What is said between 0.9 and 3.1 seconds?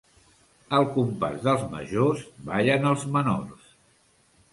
compàs dels majors, ballen els